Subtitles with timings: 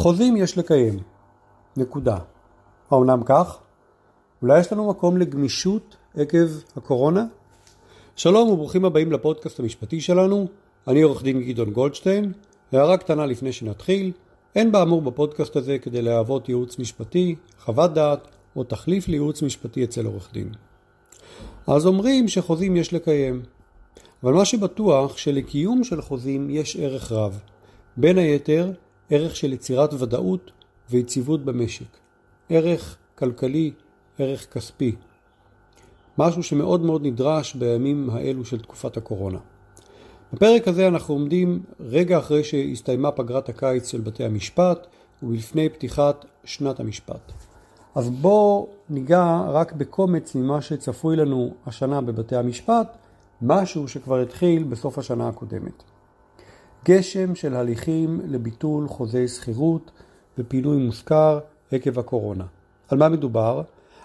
[0.00, 0.98] חוזים יש לקיים.
[1.76, 2.18] נקודה.
[2.90, 3.58] האומנם כך?
[4.42, 7.24] אולי יש לנו מקום לגמישות עקב הקורונה?
[8.16, 10.46] שלום וברוכים הבאים לפודקאסט המשפטי שלנו.
[10.88, 12.32] אני עורך דין גדעון גולדשטיין.
[12.72, 14.12] הערה קטנה לפני שנתחיל.
[14.54, 20.06] אין באמור בפודקאסט הזה כדי להוות ייעוץ משפטי, חוות דעת או תחליף לייעוץ משפטי אצל
[20.06, 20.52] עורך דין.
[21.66, 23.42] אז אומרים שחוזים יש לקיים.
[24.22, 27.40] אבל מה שבטוח שלקיום של חוזים יש ערך רב.
[27.96, 28.72] בין היתר,
[29.10, 30.50] ערך של יצירת ודאות
[30.90, 31.86] ויציבות במשק.
[32.48, 33.72] ערך כלכלי,
[34.18, 34.96] ערך כספי.
[36.18, 39.38] משהו שמאוד מאוד נדרש בימים האלו של תקופת הקורונה.
[40.32, 44.86] בפרק הזה אנחנו עומדים רגע אחרי שהסתיימה פגרת הקיץ של בתי המשפט
[45.22, 47.32] ולפני פתיחת שנת המשפט.
[47.94, 52.96] אז בואו ניגע רק בקומץ ממה שצפוי לנו השנה בבתי המשפט,
[53.42, 55.82] משהו שכבר התחיל בסוף השנה הקודמת.
[56.84, 59.90] גשם של הליכים לביטול חוזי שכירות
[60.38, 61.38] ופינוי מושכר
[61.72, 62.44] עקב הקורונה.
[62.88, 63.62] על מה מדובר?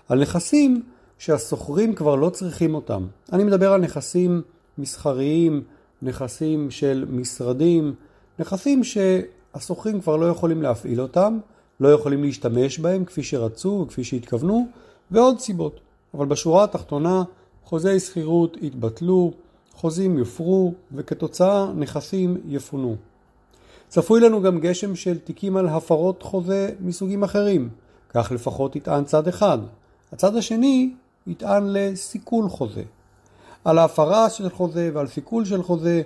[0.10, 0.84] על נכסים
[1.18, 3.06] שהסוחרים כבר לא צריכים אותם.
[3.34, 4.42] אני מדבר על נכסים
[4.78, 5.64] מסחריים,
[6.02, 7.94] נכסים של משרדים,
[8.40, 11.38] נכסים שהסוחרים כבר לא יכולים להפעיל אותם,
[11.80, 14.68] לא יכולים להשתמש בהם כפי שרצו וכפי שהתכוונו,
[15.12, 15.80] ועוד סיבות.
[16.14, 17.24] אבל בשורה התחתונה,
[17.64, 19.34] חוזי שכירות יתבטלו,
[19.76, 22.96] חוזים יופרו, וכתוצאה נכסים יפונו.
[23.88, 27.70] צפוי לנו גם גשם של תיקים על הפרות חוזה מסוגים אחרים,
[28.10, 29.58] כך לפחות יטען צד אחד.
[30.12, 30.94] הצד השני
[31.28, 32.84] יטען לסיכול חוזה.
[33.66, 36.02] על ההפרה של חוזה ועל סיכול של חוזה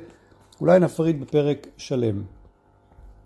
[0.61, 2.23] אולי נפריד בפרק שלם.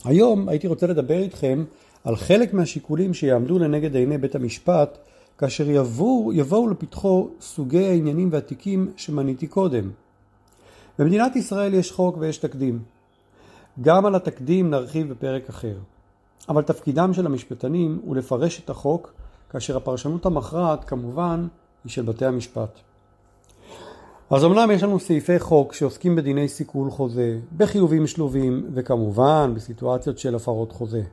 [0.06, 1.64] היום הייתי רוצה לדבר איתכם
[2.04, 4.98] על חלק מהשיקולים שיעמדו לנגד עיני בית המשפט
[5.38, 9.90] כאשר יבואו, יבואו לפתחו סוגי העניינים והתיקים שמניתי קודם.
[11.00, 12.80] במדינת ישראל יש חוק ויש תקדים.
[13.82, 15.76] גם על התקדים נרחיב בפרק אחר.
[16.50, 19.14] אבל תפקידם של המשפטנים הוא לפרש את החוק,
[19.50, 21.48] כאשר הפרשנות המכרעת כמובן
[21.84, 22.80] היא של בתי המשפט.
[24.30, 30.36] אז אמנם יש לנו סעיפי חוק שעוסקים בדיני סיכול חוזה, בחיובים שלובים וכמובן בסיטואציות של
[30.36, 31.04] הפרות חוזה.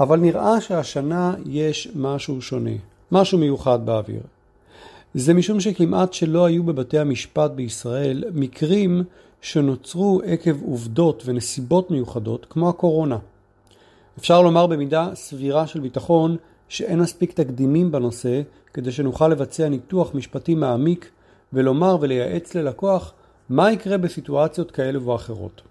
[0.00, 2.70] אבל נראה שהשנה יש משהו שונה,
[3.12, 4.22] משהו מיוחד באוויר.
[5.14, 9.02] זה משום שכמעט שלא היו בבתי המשפט בישראל מקרים
[9.40, 13.18] שנוצרו עקב עובדות ונסיבות מיוחדות כמו הקורונה.
[14.18, 16.36] אפשר לומר במידה סבירה של ביטחון
[16.68, 18.42] שאין מספיק תקדימים בנושא
[18.72, 21.10] כדי שנוכל לבצע ניתוח משפטי מעמיק
[21.52, 23.12] ולומר ולייעץ ללקוח
[23.48, 25.62] מה יקרה בסיטואציות כאלה ואחרות.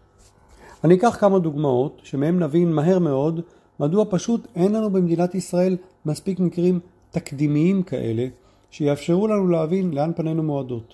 [0.84, 3.42] אני אקח כמה דוגמאות שמהם נבין מהר מאוד
[3.80, 6.80] מדוע פשוט אין לנו במדינת ישראל מספיק מקרים
[7.12, 8.28] תקדימיים כאלה
[8.72, 10.94] שיאפשרו לנו להבין לאן פנינו מועדות.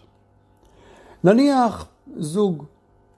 [1.23, 2.63] נניח זוג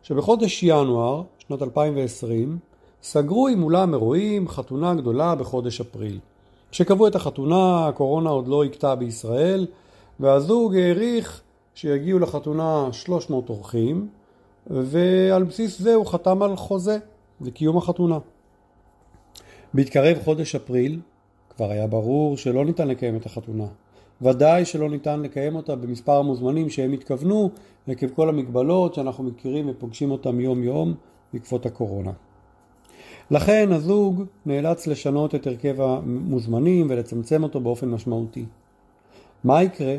[0.01, 2.57] שבחודש ינואר שנת 2020
[3.03, 6.19] סגרו עם אולם אירועים חתונה גדולה בחודש אפריל.
[6.71, 9.67] כשקבעו את החתונה הקורונה עוד לא הכתה בישראל
[10.19, 11.41] והזוג העריך
[11.75, 14.07] שיגיעו לחתונה 300 אורחים
[14.67, 16.97] ועל בסיס זה הוא חתם על חוזה
[17.41, 18.17] לקיום החתונה.
[19.73, 20.99] בהתקרב חודש אפריל
[21.49, 23.65] כבר היה ברור שלא ניתן לקיים את החתונה.
[24.21, 27.49] ודאי שלא ניתן לקיים אותה במספר המוזמנים שהם התכוונו
[27.87, 30.93] עקב כל המגבלות שאנחנו מכירים ופוגשים אותם יום יום
[31.33, 32.11] בעקבות הקורונה.
[33.31, 38.45] לכן הזוג נאלץ לשנות את הרכב המוזמנים ולצמצם אותו באופן משמעותי.
[39.43, 39.95] מה יקרה?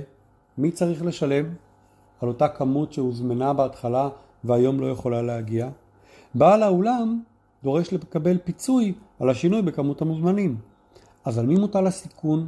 [0.59, 1.45] מי צריך לשלם
[2.21, 4.09] על אותה כמות שהוזמנה בהתחלה
[4.45, 5.69] והיום לא יכולה להגיע?
[6.35, 7.21] בעל האולם
[7.63, 10.57] דורש לקבל פיצוי על השינוי בכמות המוזמנים.
[11.25, 12.47] אז על מי מוטל הסיכון?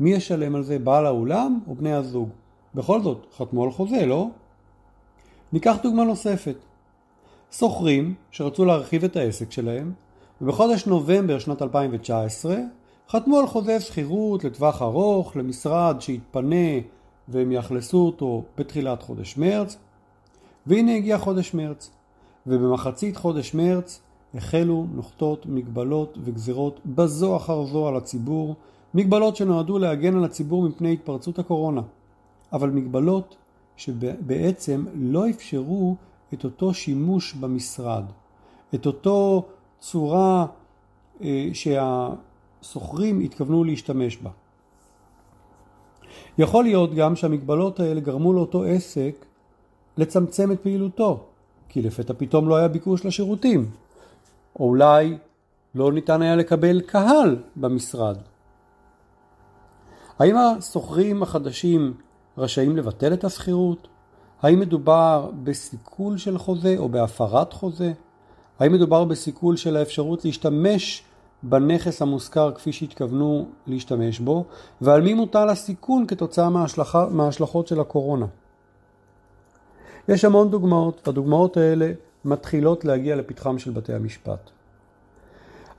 [0.00, 2.28] מי ישלם על זה, בעל האולם או בני הזוג?
[2.74, 4.26] בכל זאת, חתמו על חוזה, לא?
[5.52, 6.56] ניקח דוגמה נוספת.
[7.50, 9.92] שוכרים שרצו להרחיב את העסק שלהם,
[10.40, 12.56] ובחודש נובמבר שנת 2019
[13.10, 16.80] חתמו על חוזה שכירות לטווח ארוך למשרד שיתפנה
[17.28, 19.76] והם יאכלסו אותו בתחילת חודש מרץ,
[20.66, 21.90] והנה הגיע חודש מרץ,
[22.46, 24.00] ובמחצית חודש מרץ
[24.34, 28.54] החלו נוחתות מגבלות וגזירות בזו אחר זו על הציבור,
[28.94, 31.82] מגבלות שנועדו להגן על הציבור מפני התפרצות הקורונה,
[32.52, 33.36] אבל מגבלות
[33.76, 35.96] שבעצם לא אפשרו
[36.34, 38.04] את אותו שימוש במשרד,
[38.74, 39.44] את אותו
[39.80, 40.46] צורה
[41.22, 44.30] אה, שהסוחרים התכוונו להשתמש בה.
[46.38, 49.26] יכול להיות גם שהמגבלות האלה גרמו לאותו עסק
[49.96, 51.24] לצמצם את פעילותו,
[51.68, 53.70] כי לפתע פתאום לא היה ביקוש לשירותים,
[54.60, 55.18] או אולי
[55.74, 58.16] לא ניתן היה לקבל קהל במשרד.
[60.18, 61.94] האם השוכרים החדשים
[62.38, 63.88] רשאים לבטל את השכירות?
[64.42, 67.92] האם מדובר בסיכול של חוזה או בהפרת חוזה?
[68.58, 71.02] האם מדובר בסיכול של האפשרות להשתמש
[71.42, 74.44] בנכס המושכר כפי שהתכוונו להשתמש בו,
[74.80, 76.98] ועל מי מוטל הסיכון כתוצאה מההשלכ...
[77.10, 78.26] מההשלכות של הקורונה.
[80.08, 81.92] יש המון דוגמאות, והדוגמאות האלה
[82.24, 84.50] מתחילות להגיע לפתחם של בתי המשפט.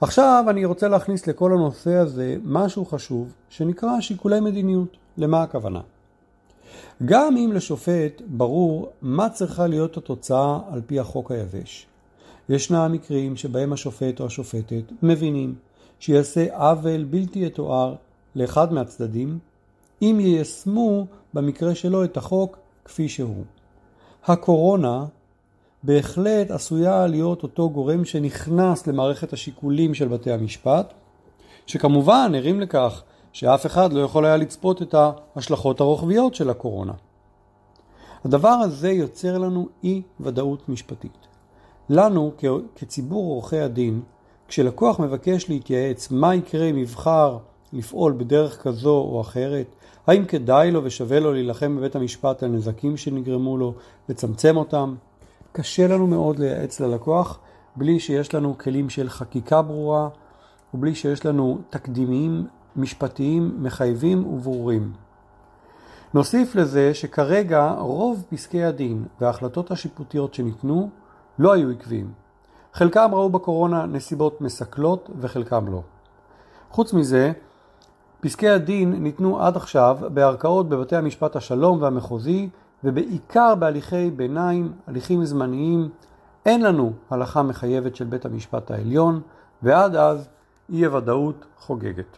[0.01, 4.98] עכשיו אני רוצה להכניס לכל הנושא הזה משהו חשוב שנקרא שיקולי מדיניות.
[5.18, 5.81] למה הכוונה?
[7.06, 11.88] גם אם לשופט ברור מה צריכה להיות התוצאה על פי החוק היבש.
[12.50, 15.56] ישנם מקרים שבהם השופט או השופטת מבינים
[16.00, 17.96] שיעשה עוול בלתי יתואר
[18.36, 19.40] לאחד מהצדדים
[20.01, 23.44] אם יישמו במקרה שלו את החוק כפי שהוא.
[24.25, 25.06] הקורונה
[25.83, 30.93] בהחלט עשויה להיות אותו גורם שנכנס למערכת השיקולים של בתי המשפט,
[31.65, 33.03] שכמובן ערים לכך
[33.33, 34.95] שאף אחד לא יכול היה לצפות את
[35.35, 36.93] ההשלכות הרוחביות של הקורונה.
[38.25, 41.27] הדבר הזה יוצר לנו אי ודאות משפטית.
[41.89, 42.31] לנו
[42.75, 44.01] כציבור עורכי הדין,
[44.47, 47.37] כשלקוח מבקש להתייעץ מה יקרה אם יבחר
[47.73, 49.75] לפעול בדרך כזו או אחרת,
[50.07, 53.73] האם כדאי לו ושווה לו להילחם בבית המשפט על נזקים שנגרמו לו,
[54.09, 54.95] לצמצם אותם,
[55.51, 57.40] קשה לנו מאוד לייעץ ללקוח
[57.75, 60.10] בלי שיש לנו כלים של חקיקה ברורה
[60.74, 64.92] ובלי שיש לנו תקדימים משפטיים מחייבים וברורים.
[66.13, 70.90] נוסיף לזה שכרגע רוב פסקי הדין וההחלטות השיפוטיות שניתנו
[71.40, 72.12] לא היו עקביים.
[72.74, 75.81] חלקם ראו בקורונה נסיבות מסכלות וחלקם לא.
[76.72, 77.31] חוץ מזה,
[78.22, 82.50] פסקי הדין ניתנו עד עכשיו בערכאות בבתי המשפט השלום והמחוזי
[82.83, 85.89] ובעיקר בהליכי ביניים, הליכים זמניים,
[86.45, 89.21] אין לנו הלכה מחייבת של בית המשפט העליון
[89.63, 90.29] ועד אז
[90.69, 92.17] אי הוודאות חוגגת.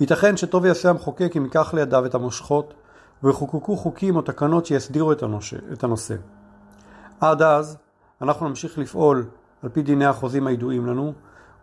[0.00, 2.74] ייתכן שטוב יעשה המחוקק אם ייקח לידיו את המושכות
[3.22, 5.12] ויחוקקו חוקים או תקנות שיסדירו
[5.72, 6.14] את הנושא.
[7.20, 7.76] עד אז
[8.22, 9.26] אנחנו נמשיך לפעול
[9.62, 11.12] על פי דיני החוזים הידועים לנו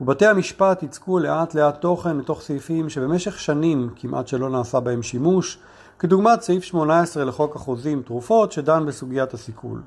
[0.02, 5.60] ובתי המשפט יצקו לאט לאט תוכן לתוך סעיפים שבמשך שנים כמעט שלא נעשה בהם שימוש
[6.00, 9.82] כדוגמת סעיף 18 לחוק החוזים תרופות שדן בסוגיית הסיכול.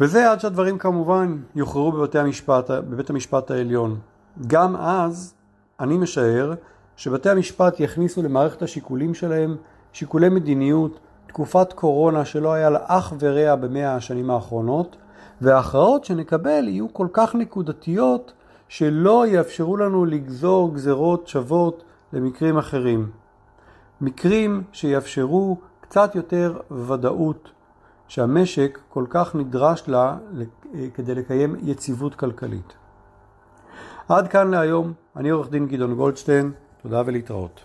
[0.00, 3.98] וזה עד שהדברים כמובן יוכרעו בבית המשפט, בבית המשפט העליון.
[4.46, 5.34] גם אז
[5.80, 6.54] אני משער
[6.96, 9.56] שבתי המשפט יכניסו למערכת השיקולים שלהם
[9.92, 14.96] שיקולי מדיניות, תקופת קורונה שלא היה לה אח ורע במאה השנים האחרונות,
[15.40, 18.32] וההכרעות שנקבל יהיו כל כך נקודתיות
[18.68, 23.23] שלא יאפשרו לנו לגזור גזרות שוות למקרים אחרים.
[24.00, 27.50] מקרים שיאפשרו קצת יותר ודאות
[28.08, 30.16] שהמשק כל כך נדרש לה
[30.94, 32.72] כדי לקיים יציבות כלכלית.
[34.08, 36.52] עד כאן להיום, אני עורך דין גדעון גולדשטיין,
[36.82, 37.64] תודה ולהתראות.